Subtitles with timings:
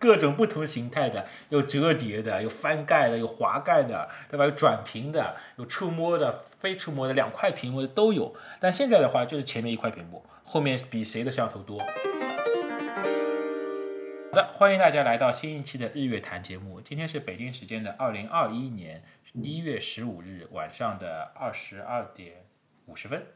[0.00, 4.46] 各种不同形态的，有折叠的，有翻盖的，有滑盖的，对吧？
[4.46, 8.34] 有转屏的，有触摸的、非触摸的，两块屏幕的都有。
[8.60, 11.78] 但现在的话，就是前面一块屏幕，后面比谁的摄像头多。
[11.78, 11.86] 好
[14.32, 16.80] 的，欢迎大家来到新一期的日月谈节目。
[16.80, 19.02] 今天是北京时间的二零二一年
[19.34, 22.36] 一月十五日晚上的二十二点
[22.86, 23.26] 五十分。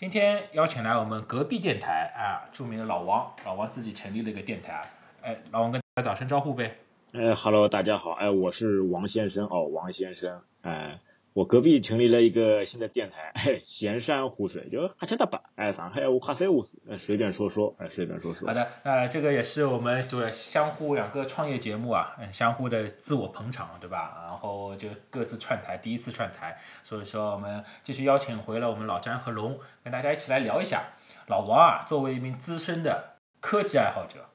[0.00, 4.90] 今天邀请来我们隔壁电台啊，著名的老王，老王自己成立了一个电台。
[5.22, 6.76] 哎，老王跟打声招呼呗。
[7.12, 11.00] 哎哈喽，大家好，哎，我是王先生哦，王先生，哎。
[11.32, 13.32] 我隔壁成立了一个新的电台，
[13.62, 18.48] 闲山湖水，就哈切大巴，哎，上海话哈塞乌斯，随便说说，哎，随便说说。
[18.48, 24.22] 好的，呃，这个也是我们就是相互两个创业节目啊，嗯，相互的自我捧场，对吧？
[24.24, 30.82] 然后就各自串台，第一次串台，所以说我们继续邀请回了我们老詹和龙，跟大家一起来聊一下。
[31.28, 34.26] 老王啊，作为一名资深的科技爱好者，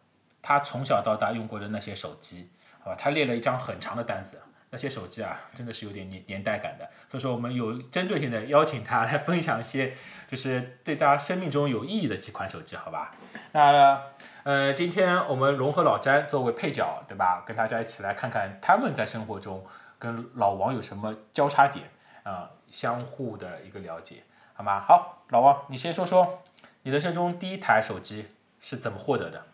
[0.46, 2.48] 他从小到大用过的那些手机，
[2.80, 4.40] 好吧，他列了一张很长的单子。
[4.70, 9.96] 那些手机啊，真的是有点年年代感的，所以说我们有针对性的邀请他来分享一些，
[10.28, 13.16] 就是对他生命中有意义的几款手机，好吧？
[13.54, 14.04] 那
[14.44, 17.44] 呃，今天我们融合老詹作为配角，对吧？
[17.48, 19.66] 跟大家一起来看看他们在生活中
[19.98, 21.90] 跟老王有什么交叉点
[22.24, 24.24] 啊，相互的一个了解，
[24.54, 24.80] 好吗？
[24.80, 26.44] 好，老王，你先说说
[26.84, 28.28] 你人生中第一台手机
[28.60, 29.46] 是怎么获得的？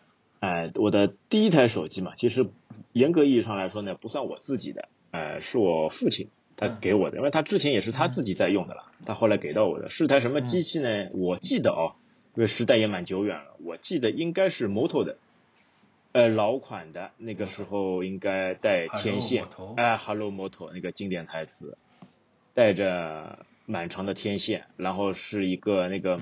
[0.42, 2.50] 哎，我的第一台手机嘛，其实
[2.94, 4.89] 严格意义上来说呢，不算我自己的。
[5.11, 9.89] 呃，是我父亲他给我的，因为他之前也是他自己在用的了，他后来给到我的。
[9.89, 11.09] 是台什么机器呢？
[11.14, 11.94] 我记得哦，
[12.34, 15.17] 因为时代也蛮久远了，我记得应该是摩托的，
[16.14, 19.45] 呃，老款的，那个时候应该带天线，
[19.78, 21.78] 哎，Hello 摩托那个经典台词，
[22.56, 26.19] 带着满长的天线，然后是一个那个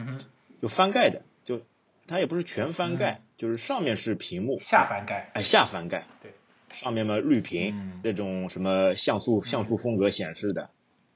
[0.62, 1.62] 就翻盖的，就
[2.08, 6.34] 它也不是全翻盖，就是上面是屏幕，下翻盖，哎，下翻盖，对。
[6.72, 10.70] 上面嘛绿屏，那种什么像素像素风格显示的，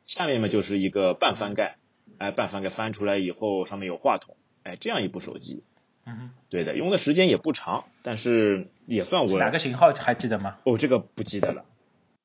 [0.06, 1.76] 下面嘛就是一个半翻盖，
[2.18, 5.64] 哎，半翻盖翻出来以后上面有话筒，哎，这样一部手机，
[6.08, 10.58] 嗯，对的，用的时间也不长，但是也算我哪个型号还记得吗？
[10.64, 11.66] 哦，这个不记得了，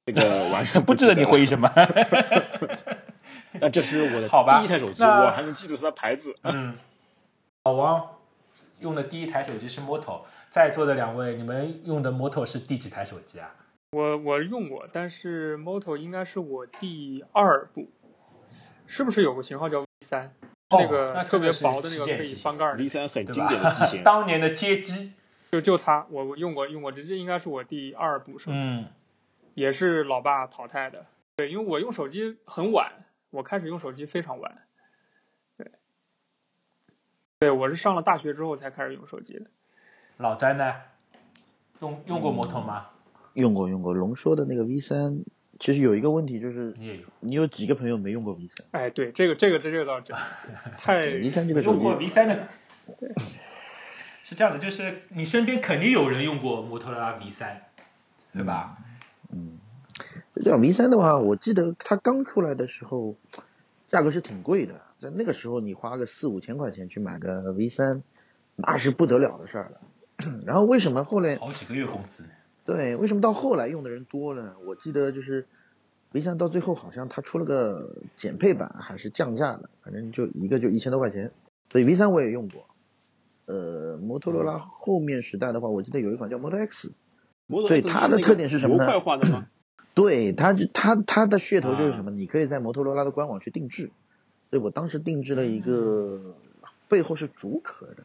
[0.06, 1.70] 这个完全不记得你回忆什么？
[3.60, 6.34] 那这是我的第一台手机，我还能记住它的牌子。
[6.42, 6.78] 嗯，
[7.64, 8.08] 老王
[8.81, 10.22] 用的第一台手机是 Moto。
[10.50, 13.55] 在座的两位，你们用的 Moto 是第几台手机啊？
[13.93, 17.91] 我我用过，但是 Moto 应该是我第二部，
[18.87, 20.33] 是不是有个型号叫 V 三？
[20.71, 22.78] 那个特别薄的那个可以翻盖的。
[22.78, 25.15] V 三很经典的机型， 当年的街机，
[25.53, 28.87] 就就它，我我用过用过，这这应该是我第二部手机，嗯，
[29.55, 31.06] 也是老爸淘汰的。
[31.37, 32.93] 对，因为我用手机很晚，
[33.31, 34.61] 我开始用手机非常晚，对，
[37.41, 39.43] 对我是上了大学之后才开始用手机的。
[40.16, 40.75] 老詹呢？
[41.81, 42.88] 用用过摩托吗？
[43.34, 43.94] 用过用过。
[43.94, 45.21] 龙说的那个 V 三，
[45.60, 48.66] 其实有一个问题就是，你也有，你有几个朋友没用过 V 三？
[48.72, 50.16] 哎，对，这个这个这这个倒真
[50.78, 52.49] 太 V 三这个用过 V 三的，
[54.25, 57.62] 是这样的，就是你身边肯定有人用过摩托罗拉 V 三，
[58.32, 58.78] 对吧？
[59.31, 59.59] 嗯，
[60.43, 63.15] 这样 V 三的话，我记得它刚出来的时候，
[63.88, 68.03] 价格是挺贵的，在那个时候你花个四五千块钱去买个 V 三，
[68.56, 69.81] 那是不得了的事儿了。
[70.44, 72.31] 然后为什么后来好几个月工资呢？
[72.64, 74.56] 对，为什么到后来用的人多呢？
[74.66, 75.47] 我记得就是
[76.10, 81.31] ，V 三到最后好像它出了个减配版，还是降价的，反正就一个就一千多块钱。
[81.70, 82.66] 所以 V 三我也用过。
[83.47, 86.92] 呃，摩托罗拉后面时代的话，我记得有一款叫 Model X，
[87.69, 88.84] 对它的特点是什么呢？
[88.84, 89.47] 模块化的吗？
[89.94, 92.10] 对，它它它的噱头就是什么？
[92.10, 93.91] 你可以在摩托罗拉的官网去定制。
[94.50, 96.36] 所以我当时定制了一个，
[96.88, 98.04] 背后是竹壳的。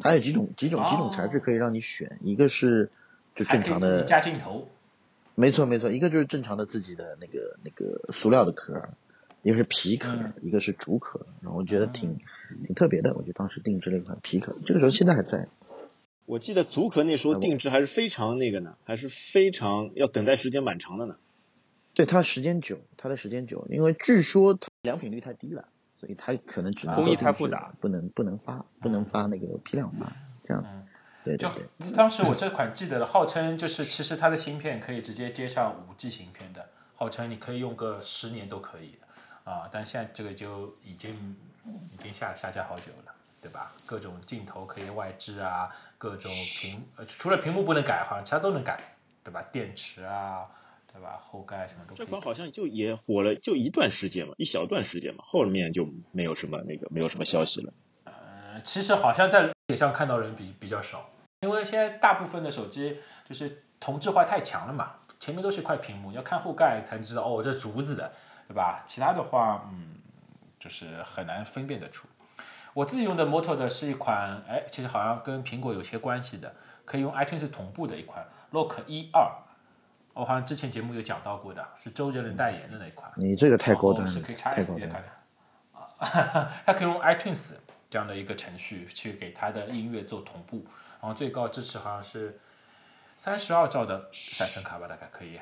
[0.00, 2.90] 它有几种几种几种材质可以让你选，一个是
[3.36, 4.68] 就正常的加镜头，
[5.36, 8.88] 没错没错，一个就是正常的自己的那个那个塑料的壳，
[9.42, 12.18] 一个是皮壳，一个是竹壳，然后我觉得挺
[12.66, 15.46] 挺特别的，我就当时定制了一款皮壳，这个时候现在还在。
[16.26, 21.14] 我记得竹壳那时候定制还是非常那个呢，还是非常要等待时间蛮长的呢。
[21.92, 25.68] 对它时间久，它的时间久，因为据说它良品率太低了。
[25.96, 30.12] 所以它可能只能工艺太复杂，不能不能发，不能发那个批量发，
[30.46, 30.86] 这样。
[31.24, 31.48] 对对
[31.78, 31.92] 对。
[31.92, 39.66] 当时我这款记得了，号称就是其实它的芯片可以直接接上五 G 芯片的，号称你可以用个十年都可以的啊。
[39.72, 41.34] 但现在这个就已经
[41.64, 43.72] 已经下下架好久了，对吧？
[43.86, 48.78] 各种镜头可以外置啊，各种屏呃除了屏幕不能改，好像其他都能改，
[49.22, 49.40] 对吧？
[49.50, 50.50] 电池啊。
[50.94, 51.20] 对吧？
[51.20, 51.94] 后盖什么都。
[51.96, 57.72] 这款好像就也火了，就一段时间嘛，一小段时间嘛，后面就没有什么那个，没有什么消息了。
[58.04, 61.10] 呃，其实好像在脸上看到人比比较少。
[61.40, 62.98] 因为现在大部分的手机
[63.28, 68.12] 就是同质化太强了嘛，前面都是一块屏幕，要看后盖才知道哦，这竹子的，
[68.46, 68.84] 对吧？
[68.86, 69.96] 其他的话，嗯，
[70.60, 72.06] 就是很难分辨得出。
[72.72, 76.54] 我自己用的 Moto 的是一款，哎，其实好像跟苹果有些关系的，
[76.84, 79.30] 可以用 iTunes 同步的一款 Lock 一二，
[80.14, 83.10] 我好像之前节目有讲到过的，是周杰伦代言的那一款。
[83.16, 85.08] 你这个太高端了，是可以插太 SD 的高端看了。
[85.08, 87.52] 的啊， 它可以用 iTunes
[87.90, 90.64] 这样的一个程序去给它的音乐做同步，
[91.00, 92.38] 然后最高支持好像是
[93.16, 95.40] 三十二兆的闪存卡吧，大概可以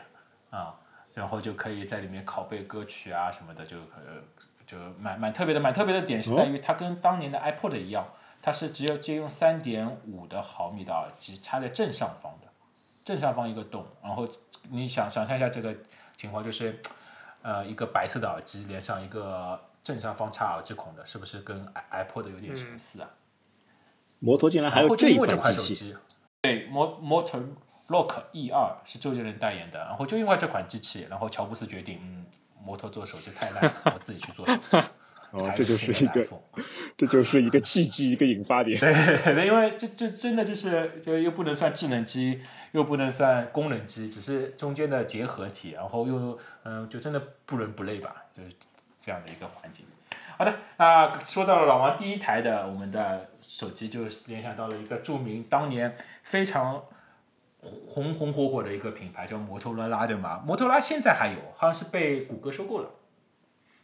[0.50, 0.74] 啊，
[1.14, 4.22] 然后就可以在里面拷贝歌曲啊什么的，就呃
[4.66, 8.06] 就蛮蛮特别的，蛮特别的点是在于它跟当年的 iPod 一样，
[8.40, 12.46] 它是只有借用三点五的毫米的耳机插在正上方的，
[13.04, 14.28] 正上方一个洞，然后
[14.70, 15.74] 你想想象一下这个
[16.16, 16.80] 情况，就是
[17.42, 23.10] 呃一个白色的耳机连上一个正上方插耳机孔的，是不是跟 iPod 有点相似啊？
[24.20, 25.96] 摩托竟然还有这一就因为这款手机，
[26.42, 27.42] 对，Mo Motor
[27.88, 32.24] Lock E 二是周杰伦代言的，然后就因为这款机器，然后乔布斯决定，嗯，
[32.64, 34.78] 摩托做手机太烂了，我自己去做手机。
[35.40, 36.26] 才，哦这就是一个
[36.98, 38.78] 这就是一个契机，一个引发点。
[38.78, 38.92] 对
[39.34, 42.40] 对，因为这这真的就是就又不能算智能机，
[42.72, 48.50] 又不能算功能机，只是中间的结合体，然后又嗯，就真的不伦不类吧，就是
[48.98, 49.86] 这样的一个环境。
[50.36, 55.94] 好的，那说到了老王第一台的我们的手机，就联想到了一个著名当年
[56.24, 56.82] 非常
[57.86, 60.42] 红红火火的一个品牌，叫摩托罗拉，对吗？
[60.44, 62.90] 摩托罗拉现在还有，好像是被谷歌收购了。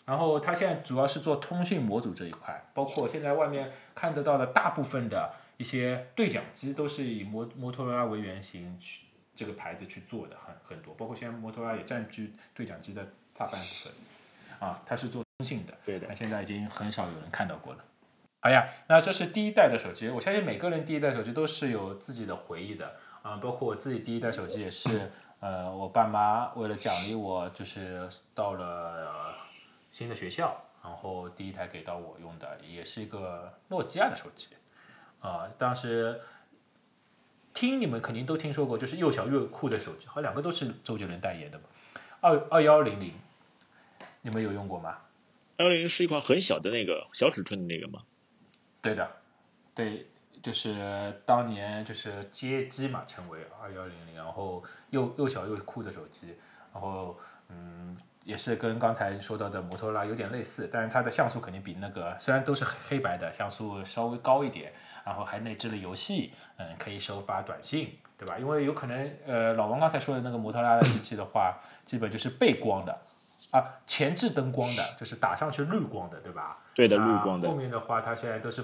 [0.08, 9.02] 然后它现在主要是做通讯模组这一块，包括现在外面看得到的大部分的一些对讲机都是以摩摩托罗拉为原型去
[9.37, 13.06] 这个牌子去做的，很很多，包括现在摩托罗拉也占据对讲机的
[13.37, 13.93] 大半部分，
[14.66, 17.84] 啊，它是做通信的，对的那现在已经很少有人看到过了。
[18.40, 25.10] 好呀，那这是第一代的手机，我相信每个人第一代手机都是有自己的回忆的啊、包括我自己第一代手机也是，
[25.40, 29.38] 呃，我爸妈为了奖励我，就是到了、呃
[29.90, 34.49] 新的学校，然后第一台给到我用的，也是一个诺基亚的手机，
[35.20, 36.20] 啊、当时
[37.55, 41.64] 听你们肯定都听说过，就是又小又酷的手机，好像两个都是周杰伦代言的吧，
[42.20, 43.12] 二二幺零零，
[44.23, 44.99] 你们有用过吗？
[45.56, 48.05] 二幺零是一款很小的那个小尺寸的那个吗，
[48.81, 49.11] 对的，
[49.75, 50.06] 对，
[50.41, 56.37] 就是当年就是街机嘛，称为二幺零零，然后又又小又酷的手机，
[56.73, 57.19] 然后
[57.49, 57.96] 嗯，
[58.29, 64.71] 也是跟刚才说到的摩托罗拉有点类似，但是它的像素肯定比那个虽然都是黑黑白的，像素稍微高一点，
[65.03, 68.37] 然后还内置了游戏，嗯，可以收发短信，对吧？
[68.39, 72.93] 因为有可能呃，老王刚才说的那个摩托罗拉的机器的话，基本就是背光的。
[73.53, 76.59] 啊，前置灯光的，就是打上去绿光的，对吧？
[76.75, 78.63] 对的，啊绿光的后，面的话，它现在都是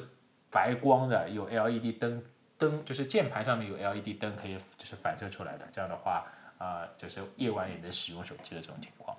[0.50, 2.22] 白光的，有 LED 灯
[2.58, 5.64] 灯，就是键盘上面有 LED 灯可以就是反射出来的。
[5.72, 6.26] 这样的话，
[6.58, 9.16] 啊、就是夜晚也能使用手机的这种情况。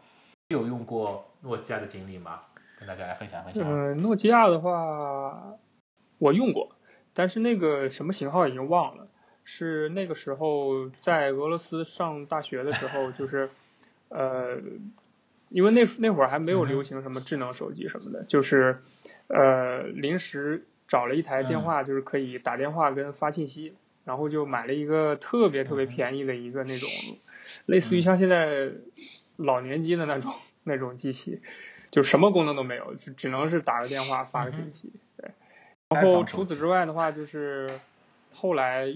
[0.50, 2.36] 有用过诺基亚的经历吗？
[2.78, 3.64] 跟大家来分享分享。
[3.68, 5.56] 嗯，诺基亚的话，
[6.20, 6.76] 我用过，
[7.16, 9.08] 但是那个什么型号已经忘了。
[9.44, 13.50] 是那个时候在俄罗斯上大学的时候，就是
[14.10, 14.60] 呃，
[15.50, 18.82] 因为那那会儿还没有流行什么智能手机什么的，就是
[19.28, 26.90] 呃临时找了一台电话，就是可以打电话跟发信息，然后就买了一个特别特别便宜的一个那种，
[27.68, 28.72] 类似于像现在
[29.38, 31.42] 老年机的那种那种机器，
[31.92, 34.92] 就什么功能都没有，就只能是打个电话发个信息。
[35.18, 35.32] 对，
[35.90, 37.80] 然后除此之外的话，就是
[38.34, 38.96] 后来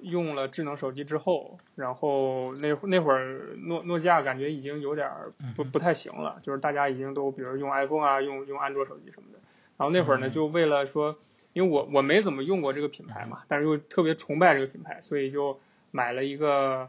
[0.00, 9.38] 用了智能手机之后，然后那那会儿诺诺基亚感觉已经有点儿不不太行了，就是大家已经都比如用 iPhone 啊，用用安卓手机什么的。
[9.76, 11.16] 然后那会儿呢，嗯就为了说，
[11.52, 15.58] 因为我我没怎么用过这个品牌嘛，但是又特别崇拜这个品牌，所以就
[15.90, 16.88] 买了一个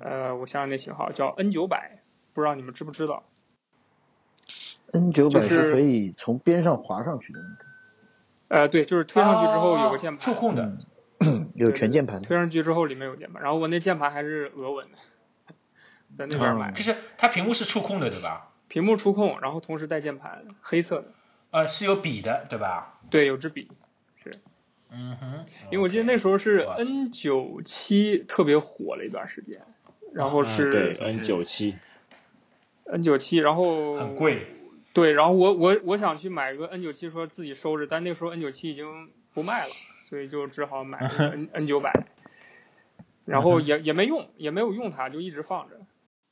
[0.00, 1.98] 呃，我想想那型号叫 N 九百，
[2.32, 3.24] 不知道你们知不知道
[4.92, 7.64] ？N 九百就是是可以从边上滑上去的那个，
[8.62, 10.76] 呃，对，就是推上去之后有个啊键盘，触控的，
[11.54, 12.20] 有全键盘。
[12.22, 15.54] 推上去之后里面有键盘，然后我那键盘还是俄文的，
[16.18, 18.50] 在那边买的，就是它屏幕是触控的，对吧？
[18.68, 21.12] 屏幕触控，然后同时带键盘，黑色的，
[21.50, 22.98] 呃，是有笔的，对吧？
[23.10, 23.70] 对，有支笔。
[24.22, 24.38] 是
[24.90, 25.44] 嗯哼。
[25.70, 29.62] 因为我记得那时候是 N 九七特别火了一段时间，
[30.12, 31.74] 然后是对是 N 九七，
[32.84, 34.46] N 九七，然后很贵。
[34.92, 39.72] 对，然后我我我想去买个 N 九七，说自己收着，但那个时候 N 九七已经不卖了，
[40.04, 42.06] 所以就只好买了个 N N 九百，
[43.24, 45.76] 然后也也没用，也没有用它，就一直放着。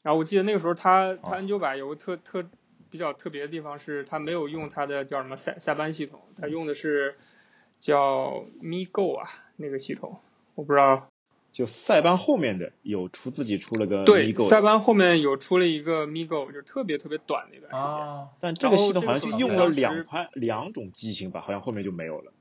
[0.03, 2.45] 然后我记得那个时候它它哦 N 九百有个特特
[2.91, 7.17] 比较特别的地方是，它没有用它的叫什么塞塞班系统，它用的是
[7.79, 10.21] 叫 Mi Go 啊那个系统，
[10.55, 11.10] 我不知道。
[11.53, 22.33] 就塞班后面的有出自己出了个对，Migo 塞班后面有出了一个 Migo，就特别特别短的一段时间，哦，但这个系统好像就用了两块两种机型吧，好像后面就没有了。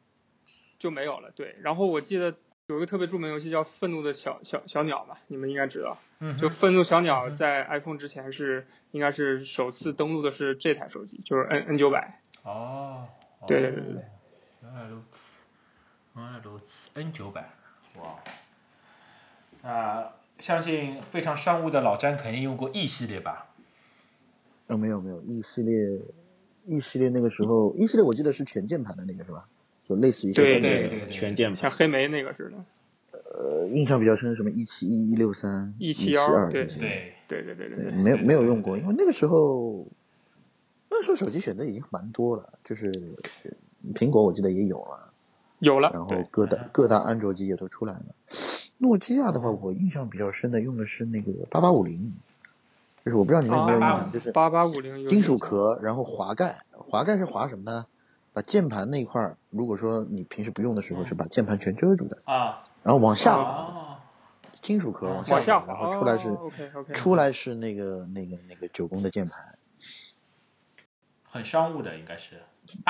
[0.77, 1.31] 就没有了。
[1.35, 2.35] 对，然后我记得
[2.67, 5.97] 有一个特别著名游戏叫《愤怒的小小小鸟》吧，你们应该知道。
[6.19, 12.21] 嗯，就愤怒小鸟在 iPhone 之前是应该是首次登陆的是这台手机，就是 N N 九百。
[12.43, 13.07] 哦，
[13.45, 14.03] 对对对对
[14.61, 15.09] 原来如此，
[16.15, 17.49] 原来如此，N 九百，
[17.97, 18.15] 哇，
[19.61, 23.47] 啊，相信非常商务的老詹肯定用过 E 系列吧？
[24.67, 25.99] 哦，没有没有，E 系列
[26.67, 29.43] ，E 系列那个时候，E 系列我记得是全键盘的那个是吧？
[29.87, 32.63] 就类似于对对对对全键盘像黑莓那个似的。
[33.31, 37.91] 呃，印象比较深什么一七一、一六三、一七171二对这些，对，对对对对。
[37.91, 39.87] 没有没有用过，因为那个时候，
[40.89, 42.91] 那时候手机选择已经蛮多了，就是
[43.43, 43.51] 呃
[43.95, 45.08] 苹果我记得也有了，
[45.59, 48.05] 有了然，后，各大各大安卓机也都出来了。
[48.77, 52.13] 诺基亚的话，我印象比较深的用的是那个八八五零，
[53.05, 57.85] 就是我不知道你们有没有印象，就是八八五零金属壳，然后滑盖，滑盖是滑什么呢？
[58.31, 63.97] 把键盘那一块儿，如果说你平时不用的时候，嗯是把键盘全遮住的，啊，然后往下
[64.61, 66.37] 金属壳往往下滑，然后出来是。
[66.93, 69.57] 出来是那个那个那个九宫的键盘。
[71.29, 72.41] 很商务的应该是。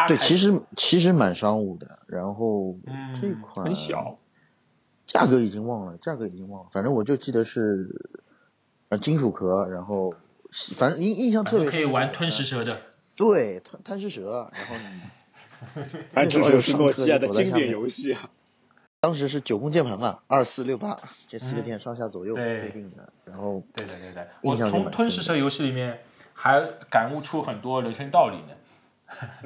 [0.08, 4.18] 对，其实其实蛮商务的，然后嗯这款很小，
[5.06, 7.88] 价格已经忘了，价格已经忘了，反正我就记得是
[8.90, 10.14] 呃金属壳，然后
[10.76, 12.82] 反正印印象特别可以玩吞食蛇的。
[13.16, 15.02] 对贪贪吃蛇，然后你
[16.14, 18.30] 还那时候这是诺基亚的经典游戏啊！
[19.02, 26.00] 当时是九宫键盘嘛，二四六八这四个嗯键上下左右对的，然后对对对对，我印象就从吞食蛇游戏里面
[26.42, 28.56] 还感悟出很多人生道理呢。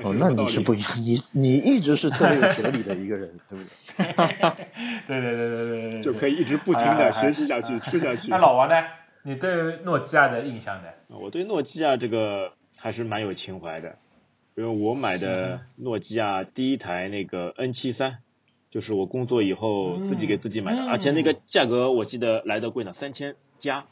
[0.03, 3.63] 哦，那你是不一样，你你一直是特别有哲理的一个人，对不
[3.97, 4.13] 对？
[5.07, 8.29] 对对对对对对对，就可以一直不停的学习下去，吃下去。
[8.29, 8.75] 那老王呢？
[9.23, 10.89] 你对诺基亚的印象呢？
[11.07, 13.97] 我对诺基亚这个还是蛮有情怀的，
[14.55, 18.17] 因为我买的诺基亚第一台那个 N 七三，
[18.69, 23.85] 就是我工作以后自己给自己买的，嗯而且那个价格我记得来的贵呢，三千加。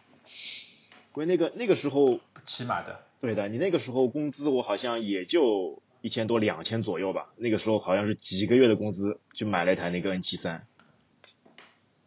[1.16, 10.66] 因为那个那个时候，起码的，对的，你那个时候工资我好像也就一千多两千左右吧，那个时候好像是几个月的工资就买了一台那个 N 七三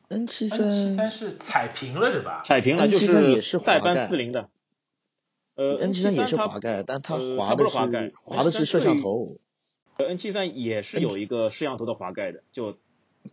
[0.09, 2.41] ，N 七 N 七三三是彩屏了是吧？
[2.43, 4.49] 彩屏了就 N73 也是塞班滑盖四零的。
[5.57, 9.37] 呃 N 七三也是它滑盖，但它呃滑的是滑盖滑的是摄像头
[9.99, 12.73] ，N 七三也是有一个摄像头的滑盖的，就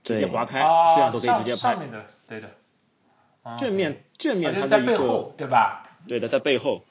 [0.04, 1.56] 直接对，划开，啊，摄像头可以直接拍。
[1.56, 2.51] 上上面的，对的。
[3.44, 5.98] 啊正面正面它的一个背后，对吧？
[6.08, 6.86] 对的，在背后，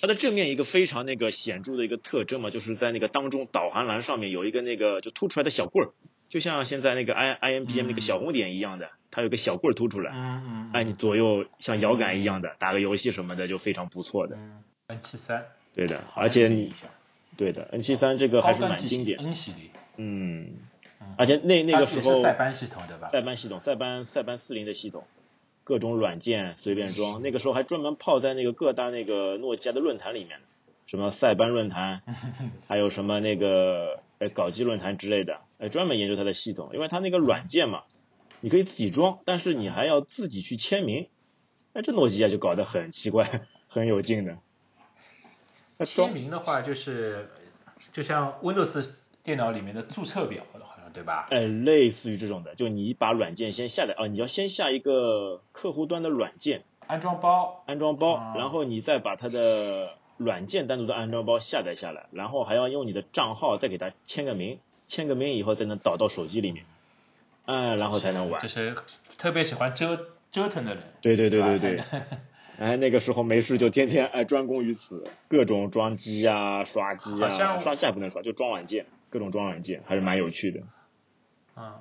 [0.00, 5.90] 它的正面一个非常那个显著的一个特征嘛，就是在那个当中导航栏上面有一个那个就凸出来的小棍儿，
[6.28, 10.70] 就像现在那个 I INBM 那个小红点一样的，它有个小棍儿凸出来，嗯嗯。
[10.72, 14.36] 哎，你左右像摇杆一样的打个游戏什么的就非常不错的。
[14.36, 16.72] 嗯，N 七三，对的，而且你
[17.36, 20.54] 对的 N 七三这个还是蛮经典，N 系列，嗯
[21.00, 23.08] 嗯，而且那那个时候是塞班系统对吧？
[23.08, 25.04] 塞班系统，塞班塞班四零的系统，
[25.64, 27.20] 各种软件随便装。
[27.22, 30.38] 那个时候还专门泡在那个各大那个诺基亚的论坛里面，
[30.86, 32.02] 什么塞班论坛，
[32.68, 37.82] 还有什么那个呃搞基论坛之类的，呃专门研究它的系统，因为它那个软件嘛，
[38.40, 41.08] 你可以自己装，但是你还要自己去签名。
[41.72, 44.38] 哎，这诺基亚就搞得很奇怪， 很有劲的。
[45.76, 47.30] 它签名的话，就是
[47.92, 48.90] 就像 Windows
[49.24, 51.26] 电脑里面的注册表了，好像对吧？
[51.30, 66.64] 哎，类似于这种的，就你把软件先下载啊，你要先下一个客户端的软件，安装包，安装包啊，然后你再把它的软件单独的安装包下载下来，然后还要用你的账号再给它签个名，签个名以后才能导到手机里面，
[67.46, 68.48] 嗯，然后才能玩就。
[68.48, 68.74] 是
[69.18, 70.84] 特别喜欢折折腾的人。
[71.02, 71.82] 对对对对对，
[72.58, 80.60] 哎，那个时候没事就天天哎专攻于此，各种装机啊、刷机啊，好刷机还不能刷，就装软件，各种装软件，还是蛮有趣的。
[81.56, 81.80] 嗯，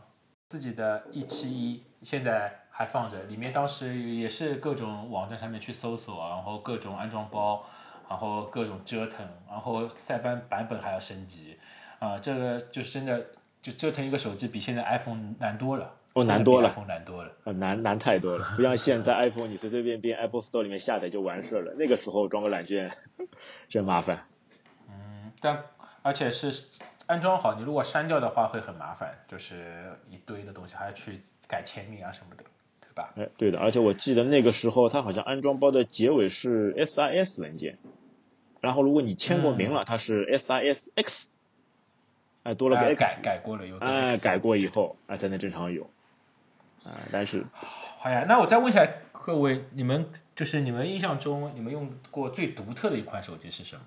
[0.49, 7.65] 自己的一七一现在还放着，里面当时也是各种网站上面去搜索，然后各种安装包，
[8.09, 11.57] 然后各种折腾，然后塞班版本还要升级，
[11.99, 13.27] 啊、这个就是真的
[13.61, 17.31] 就折腾一个手机比现在 iPhone 难多了，哦难多了 iPhone 难多了。
[17.45, 22.91] 呃，难难太多了，不像现在 iPhone 你随随便便 Apple Store 里面下载就完事了，那个时候装个软件
[23.69, 24.25] 真麻烦。
[24.89, 25.63] 嗯，但
[26.01, 26.51] 而且是
[27.05, 32.43] 安装好，你如果删掉的话会很麻烦，就是一堆的东西还要去改签名啊什么的，
[32.81, 33.13] 对吧？
[33.17, 37.77] 哎，对的，而且我记得那个时候它好像安装包的结尾是 SIS 文件，
[38.61, 41.25] 然后如果你签过名了，它是 SISX，
[42.43, 45.89] 哎，多了个哎 X，改改过了有个哎，改过以后，哎才能正常有。
[46.83, 47.45] 啊，但是
[47.99, 53.83] 好呀，那我再问一下各位，你们就是你们印象中你们用过最独特的一款手机是什么？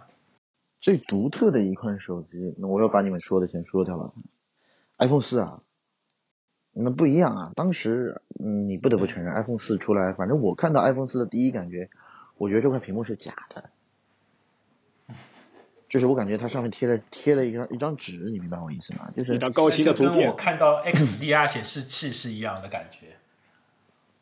[0.86, 4.12] 最独特的一款手机，那我要把你们说的先说掉了。
[4.98, 5.60] iPhone 四啊，
[6.72, 7.52] 那不一样啊。
[7.56, 11.90] 当时，嗯，你不得不承认，iPhone 四出来，反正我看到 iPhone 四的第一感觉，
[12.38, 13.68] 我觉得这块屏幕是假的，
[15.88, 19.10] 就是我感觉它上面贴了贴了一张一张纸，你明白我意思吗？
[19.16, 23.16] 就是一张高清的图片跟我，看到 XDR 显示器是一样的感觉，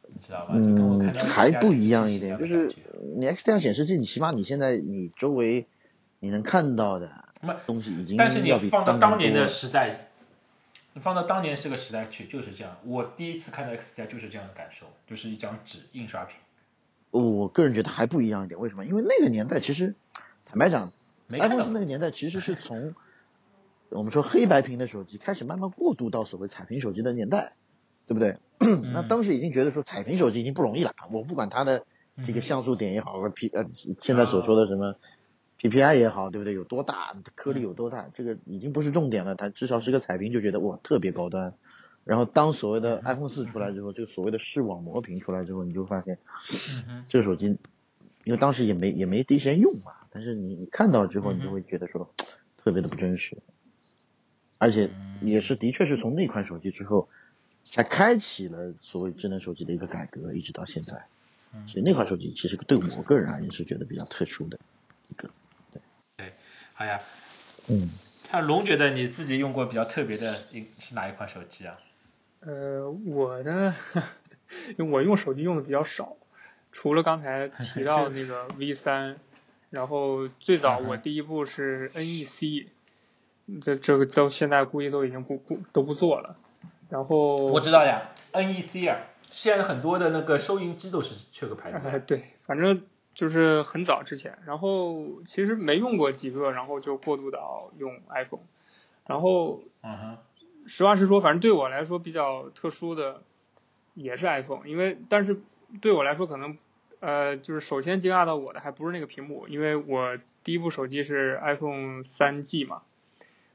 [0.09, 0.55] 你知道吧？
[0.55, 2.75] 就跟我看嗯，还不一样一点，就是
[3.19, 5.67] 你 XDR 显示器，你起码你现在你周围
[6.25, 7.11] 你能看到的
[7.67, 10.09] 东西已经但是你要比放到当当年的时代，
[10.95, 12.79] 你放到当年这个时代去就是这样。
[12.87, 16.37] 我第一次看到 XDR 就是这样的感受，就是一张纸印刷品，
[17.11, 18.87] 我个人觉得还不一样一点，为什么？
[18.87, 19.95] 因为那个年代其实，
[20.47, 20.91] 坦白讲
[21.29, 22.95] ，iPhone 到四那个年代其实是从
[23.91, 27.53] 我们说黑白屏的手机开始慢慢过渡到所谓彩屏手机的年代，
[28.07, 28.39] 对不对？
[28.95, 31.85] 那嗯当时已经觉得说彩屏手机已经不容易了，我不管它的
[32.25, 33.67] 这个嗯像素点也好，或者 P 呃
[34.01, 34.95] 现在所说的什么
[35.65, 36.53] PPI 也好，对不对？
[36.53, 41.55] 有多大颗粒有多大，这个已经不是重点了，它至少是个彩屏就觉得哇特别高端。
[42.05, 46.19] 然后当所谓的 iPhone 四出来之后，这个所谓的视网膜屏出来之后，你就发现
[47.07, 47.57] 这个手机，
[48.25, 52.11] 因为当时也没也没第一时间用嘛，但是你你看到之后，你就会觉得说
[52.59, 53.39] 特别的不真实，
[54.59, 55.15] 而且嗯。
[55.23, 57.09] 也是的确是从那款手机之后，
[57.65, 61.07] 才开启了所谓智能手机的一个改革，一直到现在。
[61.55, 61.67] 嗯。
[61.67, 64.59] 所以那款手机其实对我个人而言是觉得比较特殊的
[65.09, 65.31] 一个，
[66.75, 66.99] 好呀。
[67.69, 67.89] 嗯，
[68.31, 71.75] 那龙觉得你自己用过比较特别的一是哪一款手机啊？
[72.41, 73.75] 呃，我呢，
[74.77, 76.17] 因 为我用手机用的比较少，
[76.73, 79.17] 除了刚才提到那个 V 三，
[79.71, 82.67] 然后最早我第一部是 NEC，
[83.63, 86.37] 这这个到现在估计都已经不不都不做了。
[86.91, 88.99] 然后我知道呀，NEC 啊，
[89.31, 92.01] 现在很多的那个收银机都是这个牌子哎，的。
[92.01, 92.83] 对，反正
[93.15, 98.43] 就是很早之前，然后其实没用过几个，然后就过渡到用 iPhone，
[99.07, 100.19] 然后嗯哼，
[100.67, 103.23] 实话实说，反正对我来说比较特殊的
[103.95, 105.41] 也是 iPhone，因为但是
[105.81, 106.59] 对我来说可能
[107.01, 112.83] 呃就是首先惊讶到我的还不是那个屏幕，因为我第一部手机是 iPhone 三 G 嘛，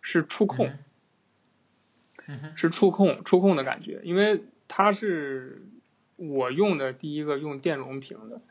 [0.02, 0.72] 是触控，
[2.56, 5.63] 是触控触控的感觉，因为它是
[6.15, 8.41] 我用的第一个用电容屏的，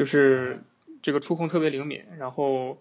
[0.00, 0.62] 就是
[1.02, 2.78] 这个触控特别灵敏，然后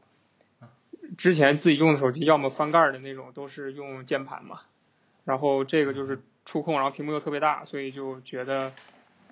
[1.17, 4.61] 之前自己用的手机要么翻盖儿的那种都是用键盘嘛，
[5.25, 8.71] 然后这个就是触控，然后屏幕又特别大，所以就觉得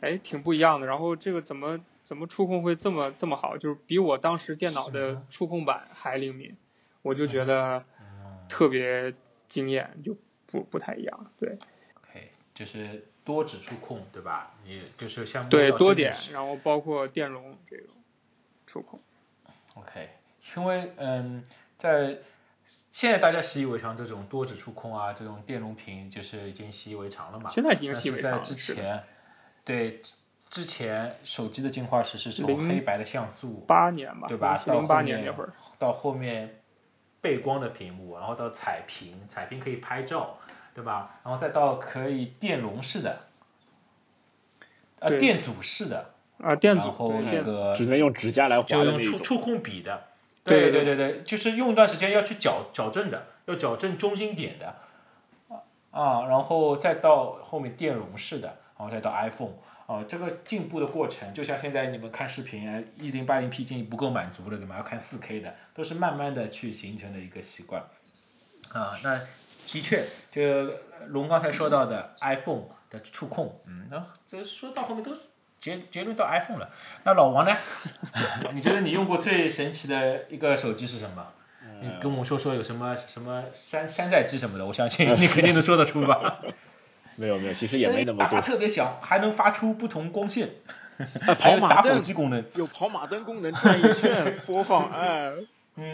[0.01, 0.87] 哎挺不一样的。
[0.87, 6.57] 然后这个怎么怎么触控会这么这么好，就是比我当时电脑的触控板还灵敏，
[7.03, 9.13] 我就觉得嗯特别
[9.47, 11.57] 惊艳，就不不太一样，对。
[12.03, 14.53] ，OK，就是多指触控，对吧？
[14.63, 17.87] 你就是像对，多点然后包括电容这种
[18.65, 19.01] 触控。
[19.75, 20.09] OK，
[20.55, 21.43] 因为嗯，
[21.77, 22.19] 在
[22.93, 27.49] 现在大家习以为常这种多指触控啊，这种电容屏就是已经习以为常了嘛。
[27.49, 28.55] 现在已经但习以为常在之。
[28.55, 29.03] 前，
[29.65, 30.15] 对之
[30.49, 34.55] 之前手机的进化史是从零黑白的像素，八年吧，对吧？
[34.65, 36.61] 到八年面那会儿，到后面
[37.19, 40.39] 背光的屏幕，然后到彩屏，彩屏可以拍照，
[40.77, 41.19] 对吧？
[41.23, 43.11] 然后再到可以电容式的，
[44.99, 48.83] 呃，电阻式的，啊，电阻然后那个只能用指甲来划就。
[48.85, 50.03] 用触触控笔的，
[50.43, 54.75] 对对对对对，就是用一段时间要去矫矫正的，要矫正中心点的，
[55.89, 59.53] 啊，然后再到后面电容式的，然后再到 iPhone，
[59.87, 64.77] 啊，这个进步的过程，就像现在你们看视频啊，一零八零 P 已经不够满足了，对吗？
[64.77, 67.81] 要看四 K 的，都是慢慢的去形成的一个习惯，
[68.73, 69.19] 啊，那
[69.67, 70.73] 的确，就
[71.07, 75.11] 龙刚才说到的 iPhone 的触控，嗯，那这说到后面都
[75.59, 76.69] 结结论到 iPhone 了。
[77.03, 77.55] 那老王呢？
[78.53, 81.27] 你觉得你用过最神奇的一个手机是什么？
[81.79, 86.39] 你跟我说说有什么什么山山寨机什么的，我相信你肯定能说得出吧？
[87.17, 88.39] 没有没有，其实也没那么多。
[88.41, 90.49] 特别小，还能发出不同光线，
[90.97, 95.31] 啊还有打火跑马灯机功能，有跑马灯功能，转一圈播放，哎，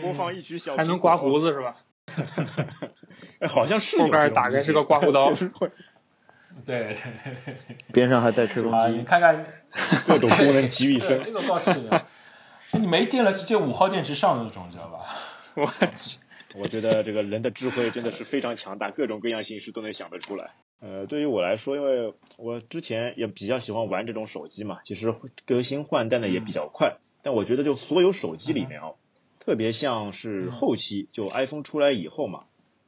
[0.02, 1.76] 播放嗯一曲小，还能刮胡子是吧？
[3.40, 5.70] 哎，好像是有后边这种机器打开是个刮胡刀 就是会
[6.66, 6.96] 对对
[7.68, 7.78] 对。
[7.92, 9.46] 边上还带吹风啊，你机，看看
[10.08, 11.32] 各种功能集于一身这。
[11.32, 11.90] 个告诉你，
[12.72, 15.06] 就你没电了，直接五号电池上的那种，知道吧？
[15.56, 15.66] 我
[15.98, 16.18] 去
[16.56, 20.52] 我觉得这个人的智慧真的是非常强大，各种各样形式都能想得出来。
[20.82, 26.98] 呃，对于我来说，因为我之前也比较喜欢玩这种手机嘛，其实更新换代的也比较快。
[27.24, 28.96] 但我觉得就所有手机里面哦，
[29.40, 32.44] 特别像是后期就 iPhone 出来以后嘛，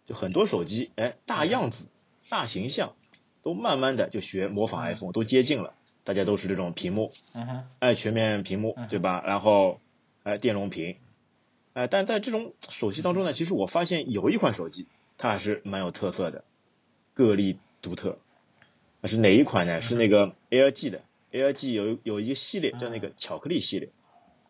[0.06, 1.88] 就很多手机哎大样子、
[2.30, 2.96] 大形象，
[3.44, 9.24] 都慢慢的就学模仿 iPhone，都接近了，大家都是这种屏幕，嗯，哎，全面屏幕，对吧？
[9.26, 9.80] 然后，
[10.24, 10.98] 哎，电容屏，
[11.74, 14.88] 哎，但在这种手机当中呢，其实我发现有一款手机
[15.18, 16.44] 它还是蛮有特色的，
[17.14, 18.18] 个例独特。
[19.02, 19.82] 那是哪一款呢？
[19.82, 23.90] 是那个 LG 的，LG 有有一个系列叫那个巧克力系列，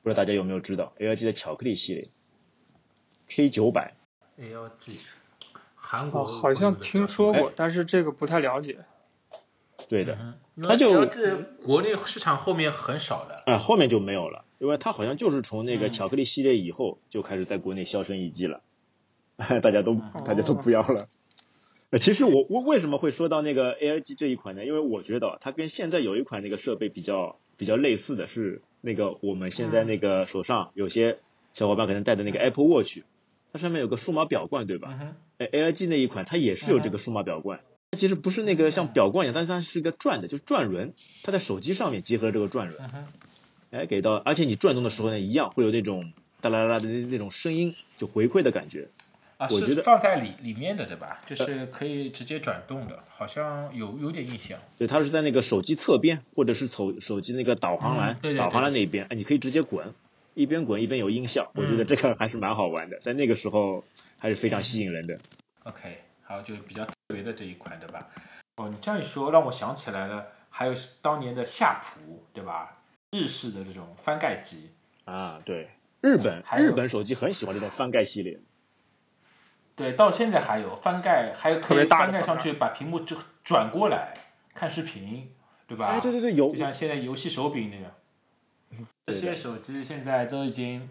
[0.02, 2.08] 不知道大家有没有知道 LG 的巧克力系列
[3.28, 3.94] ，K 九百。
[4.40, 4.98] LG，
[5.86, 8.80] 韩哦，国好像听说哎过，但是这个不太了解。
[9.88, 10.18] 对的，
[10.64, 13.44] 它就这国内市场后面很少的。
[13.46, 18.62] 啊，后面就没有了，因为它好像就是从那个嗯巧克力系列以后就开始在国内销声匿迹了，
[19.62, 19.96] 大家都
[20.26, 21.08] 大家都不要了。
[21.92, 24.66] 呃其实我我为什么会说到那个 ALG 这一款呢？
[24.66, 31.20] 因为我觉得它跟现在有一款那个设备比较比较类似的是那个我们现在那个手上有些
[31.54, 33.02] 小伙伴可能戴的那个 Apple Watch，
[33.56, 34.90] 它上面有个数码表冠，对吧？
[34.92, 43.08] 嗯哼，呃 LG 那一款它也是有这个数码表冠，它其实不是那个像表冠一样，但是它是一个转的，就是转轮，它在手机上面结合这个转轮。
[43.72, 48.90] 哎，给到，而且你转动的时候呢，一样会有那种哒啦啦的那那种声音，就回馈的感觉。
[49.38, 51.22] 啊，我觉得是放在里里面的对吧？
[51.26, 54.60] 就是可以直接转动的，好像有有点印象。
[54.78, 59.94] 对，它是在那个手机侧边，或者是手手机那个导航栏、导航栏那一边，哎，你可以直接滚，
[60.36, 63.84] 一边滚一边有音效，我觉得嗯这个还是蛮好玩的，在那个时候
[64.20, 65.18] 还是非常吸引人的。
[65.64, 68.08] OK，还有就是比较特别的这一款对吧？
[68.58, 72.78] 哦，你这样一说，让我想起来了，还有当年的夏普对吧？
[73.12, 74.70] 日式的这种翻盖机，
[75.06, 75.70] 啊，对，
[76.02, 78.40] 日本还日本手机很喜欢这种翻盖系列。
[79.78, 84.16] 对，到现在还有翻盖，还有特别可以大翻盖翻盖上去，把屏幕就转过来
[84.54, 85.32] 看视频，
[85.68, 85.88] 对吧？
[85.88, 87.92] 哎，对对对，有就像现在游戏手柄那样，
[89.08, 90.90] 这些手机现在都已经，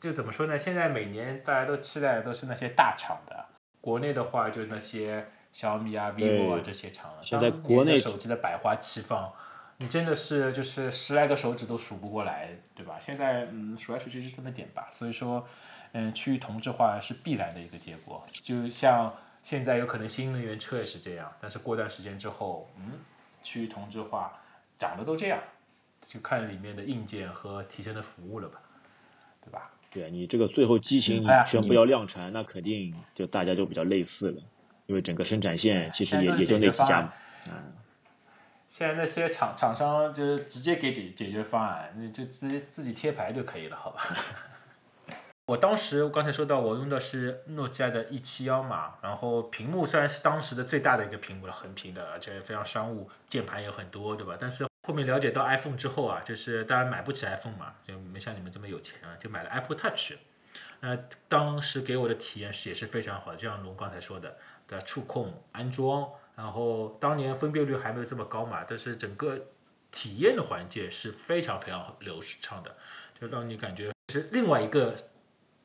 [0.00, 0.58] 就怎么说呢？
[0.58, 3.46] 现在每年大家都期待的都是那些大厂的，
[3.80, 7.18] 国内的话就是那些小米啊、vivo 啊这些厂了。
[7.22, 9.32] 现在国内手机的百花齐放，
[9.78, 12.98] 你真的是就是十来个手指都数不过来，对吧？
[13.00, 14.88] 现在嗯，数来数去就这么点吧。
[14.90, 15.46] 所以说，
[15.92, 18.24] 嗯，区域同质化是必然的一个结果。
[18.30, 19.10] 就像
[19.42, 22.92] 现在有可能新能源车也是这样，但是过段时间之后，嗯，
[23.42, 24.38] 区域同质化，
[24.78, 25.40] 长得都这样，
[26.08, 28.60] 就看里面的硬件和提升的服务了吧，
[29.44, 29.70] 对吧？
[29.90, 34.42] 对你这个最后机型你全部要量产，那肯定就大家就比较类似了，
[34.86, 37.12] 因为整个生产线其实也也就那几家嘛。
[37.48, 37.72] 嗯，
[38.68, 44.02] 现在那些厂厂商就是直接给解解决方案，你就自己自己贴牌就可以了，好吧？
[45.46, 54.36] 我当时我刚才说到，我用的是诺基亚的 E 七幺嘛，然后屏幕虽然是当时的最大的一个屏幕了，横屏的，而且非常商务，键盘也很多，对吧？
[54.38, 60.12] 但是后面了解到 iPhone 之后啊，就是当然买不起 iPhone 嘛，就没像你们这么有钱啊，就买了 Apple Touch。
[60.78, 60.96] 那
[61.28, 64.36] 当时给我的体验是也是非常好，就像龙刚才说的，
[64.68, 69.48] 的触控、安装，然后当年分辨率还没有这么高嘛，但是整个
[69.90, 72.76] 体验的环节是非常非常流畅的，
[73.20, 74.94] 就让你感觉是另外一个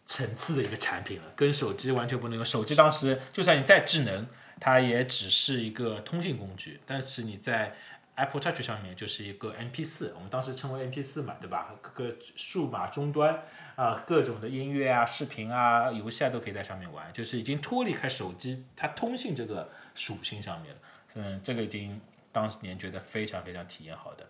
[0.08, 2.44] 层次的一个产品了，跟手机完全不能用。
[2.44, 4.28] 手机当时就算你再智能，
[4.60, 7.76] 它也只是一个通信工具，但是你在
[8.16, 11.74] Apple Touch 上面就是一个 MP 4我们当时称为 MP 4嘛，对吧？
[11.82, 13.44] 各个数码终端
[13.76, 20.82] 啊、各种的音乐啊、视频啊、游戏啊都可以在上面玩，就是已经脱离开手机它通信这个属性上面了。
[21.16, 22.00] 嗯，这个已经
[22.32, 24.28] 当年觉得非常非常体验好的。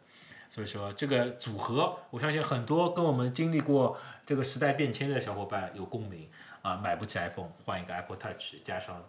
[0.50, 6.30] 所以说这个组合，我相信很多跟我们经历过这个时代变迁的小伙伴有共鸣
[6.62, 9.04] 啊，买不起 iPhone 换一个 Apple Touch 加上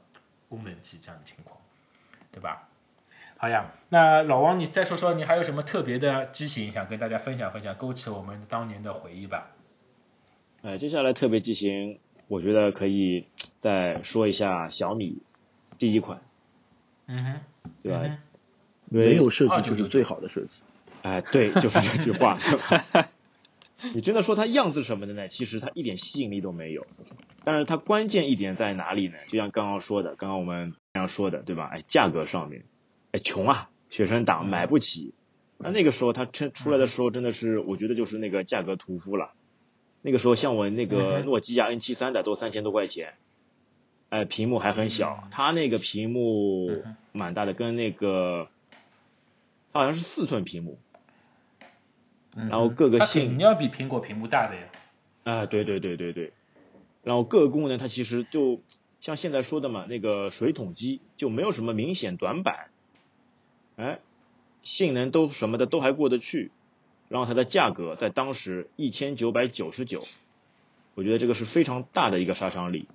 [0.49, 1.61] 功能机这样的情况，
[2.33, 2.69] 对吧？
[3.43, 9.51] 好呀，那老王你再说说你还有什么特别的机型想跟大家分享分享，勾起我们当年的回忆吧？
[10.63, 13.27] 呃，接下来特别机型，我觉得可以
[13.57, 15.23] 再说一下小米
[15.77, 16.21] 第一款，
[17.09, 17.41] 嗯哼，
[17.83, 18.03] 对吧？
[18.05, 18.19] 嗯
[18.89, 20.49] 没有设计2999就是最好的设计。
[21.03, 22.39] 哎，对，就是这句话。
[23.93, 25.27] 你真的说它样子什么的呢？
[25.27, 26.87] 其实它一点吸引力都没有。
[27.43, 29.17] 但是它关键一点在哪里呢？
[29.27, 31.71] 就像刚刚说的，刚刚我们这样说的，对吧？
[31.73, 32.63] 哎，价格上面，
[33.13, 35.15] 哎，穷啊，学生党买不起。
[35.59, 39.33] 那那个时候他出出来的时候，真的是我觉得就是那个价格屠夫了。
[40.01, 43.15] 那个时候像我那嗯个诺基亚 N 7 3的都三千多块钱，
[44.09, 48.49] 哎，屏幕还很小嗯，它那个屏幕蛮大的，跟那个
[49.73, 50.79] 它好像是四寸屏幕。
[52.35, 54.63] 嗯然后各个性肯定要比苹果屏幕大的呀。
[55.23, 56.33] 啊，对对对对对，
[57.05, 58.63] 然后各个功能它其实就
[59.01, 62.71] 像现在说的嘛，那个水桶机就没有什么明显短板，
[63.77, 64.01] 哎，
[64.63, 66.51] 性能都什么的都还过得去，
[67.09, 70.05] 然后它的价格在当时一千九百九十九，
[70.95, 72.89] 我觉得这个是非常大的一个杀伤力，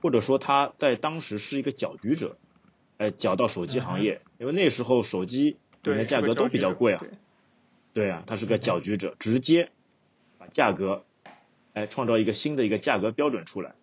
[0.00, 2.36] 或者说它在当时是一个搅局者，
[2.96, 6.98] 哎搅到手机行业，因为那时候手机对的价格都比较贵啊。
[6.98, 7.10] 对
[7.92, 9.70] 对啊，它是个搅局者，直接
[10.36, 11.04] 把价格，
[11.72, 13.74] 哎，创造一个新的一个价格标准出来，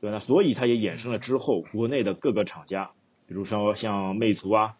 [0.00, 0.16] 对吧？
[0.16, 2.90] 那所以它也衍生了之后国内的各个厂家，
[3.26, 4.76] 比如说像魅族啊，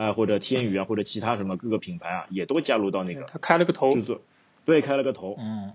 [0.00, 4.22] 啊、或者天宇啊，或者其他什么各个品牌啊，也都加入到那个他开了个头，制作，
[4.64, 5.36] 对，开了个头。
[5.38, 5.74] 嗯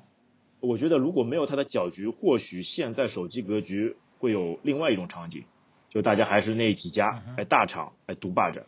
[0.62, 5.44] 我觉得如果没有他的搅局，或许现在手机格局会有另外一种场景，
[5.90, 8.66] 就大家还是那几家哎大厂哎独霸着，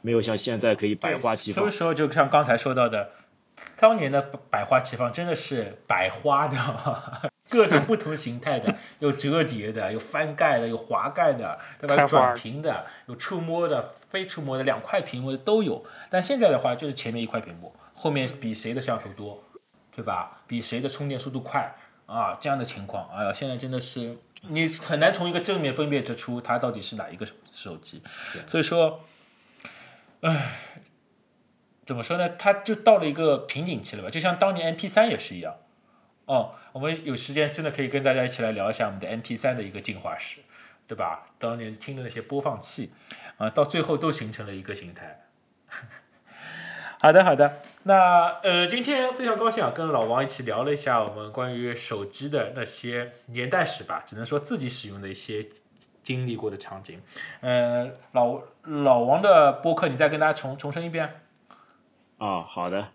[0.00, 1.76] 没有像现在可以百花齐放所以。
[1.76, 3.12] 说，就像刚才说到的，
[3.78, 11.96] 当年的百花齐放真的是百花的，各种不同形态的， 有折叠的，有翻盖的，有滑盖的，对吧？
[12.00, 15.84] 有转屏的，有触摸的、非触摸的，两块屏幕的都有。
[16.08, 19.42] 但现在的话，就是前面一块屏幕，后面比谁的摄像头多，
[19.94, 20.42] 对吧？
[20.46, 21.74] 比谁的充电速度快
[22.06, 22.38] 啊？
[22.40, 28.00] 这样的情况，哎呀，现在真的是你很难从一个正面分辨得出它到底是哪一个手手机。
[28.46, 29.00] 所以说，
[30.20, 30.58] 唉，
[31.84, 32.28] 怎么说呢？
[32.38, 34.10] 它就到了一个瓶颈期了吧？
[34.10, 35.56] 就像当年 MP 三也是一样。
[36.30, 40.38] 哦，我们有时间真的可以跟大家一起来聊一下我们的 MP 3的一个进化史，
[40.86, 41.26] 对吧？
[41.40, 42.92] 当年听的那些播放器，
[43.36, 45.22] 啊，到最后都形成了一个形态。
[47.02, 47.62] 好的，好的。
[47.82, 55.44] 那呃，今天非常高兴啊，跟老王一起聊了一下我们关于手机的那些年代史吧，只能说自己使用的一些
[56.04, 57.02] 经历过的场景。
[57.40, 61.22] 呃，老老王的播客，你再跟大家重重申一遍。
[62.18, 62.86] 啊，好的。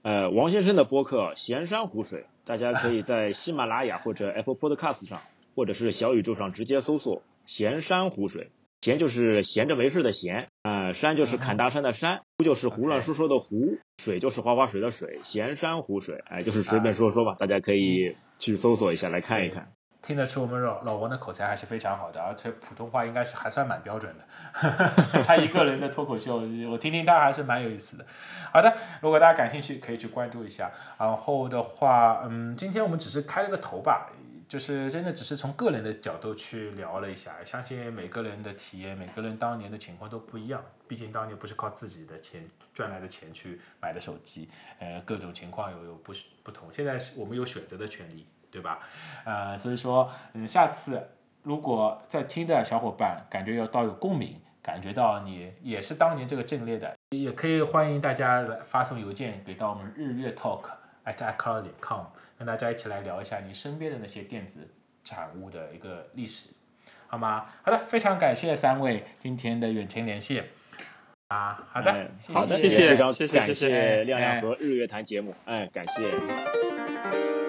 [0.00, 5.20] 呃，王先生的播客《闲山湖水》，大家可以在喜马拉雅或者 Apple Podcast 上，
[5.54, 8.50] 或者是小宇宙上直接搜索“闲山湖水”。
[8.80, 19.72] 闲就是闲着没事的闲，呃，山就是砍大山的山，湖就是胡乱说说的湖，水就是花花水的水，闲山湖水，哎，就是随便说说吧，大家可以去搜索一下来看一看。
[20.08, 24.24] 听得出我们老老王的口才还是非常好的，而且普通话应该是还算蛮标准的。
[25.22, 26.36] 他一个人的脱口秀，
[26.70, 28.06] 我听听他还是蛮有意思的。
[28.50, 30.70] 好的，如果大家感兴趣，可以去关注一下。
[30.98, 34.10] 然后的话，嗯，今天我们只是开了个头吧，
[34.48, 37.32] 就是真的只是从个人的角度去聊了一下。
[37.44, 40.64] 相信每个人的体验，每个人当年的情况都不一样。
[40.88, 46.72] 毕竟当年不是靠自己的钱赚来的钱去买的手机，呃，各种情况有有不不同。
[46.72, 48.26] 现在是我们有选择的权利。
[48.50, 48.80] 对吧？
[49.24, 51.08] 呃，所以说，嗯，下次
[51.42, 60.64] 如果在听的小伙伴感觉要到有共鸣，感觉到你也是当年这个阵列的，也可以欢迎大家来发送邮件给到我们日月 talk
[61.04, 62.04] at icloud 点 com，
[62.38, 64.68] 跟大家一起来聊一下你身边的那些电子
[65.04, 66.50] 产物的一个历史，
[67.06, 67.46] 好吗？
[67.62, 70.44] 好的，非常感谢三位今天的远程连线。
[71.28, 77.47] 啊，好的，哎谢好的，谢谢也非常感谢谢谢谢谢亮哎亮和日月谈节目，哎，感谢。